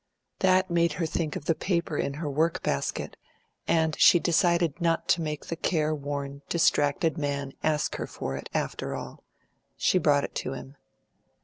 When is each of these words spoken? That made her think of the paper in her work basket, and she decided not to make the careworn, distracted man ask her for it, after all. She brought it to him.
That 0.39 0.71
made 0.71 0.93
her 0.93 1.05
think 1.05 1.35
of 1.35 1.45
the 1.45 1.53
paper 1.53 1.95
in 1.95 2.15
her 2.15 2.27
work 2.27 2.63
basket, 2.63 3.17
and 3.67 3.95
she 3.99 4.17
decided 4.17 4.81
not 4.81 5.07
to 5.09 5.21
make 5.21 5.45
the 5.45 5.55
careworn, 5.55 6.41
distracted 6.49 7.19
man 7.19 7.53
ask 7.63 7.97
her 7.97 8.07
for 8.07 8.35
it, 8.35 8.49
after 8.51 8.95
all. 8.95 9.21
She 9.77 9.99
brought 9.99 10.23
it 10.23 10.33
to 10.33 10.53
him. 10.53 10.75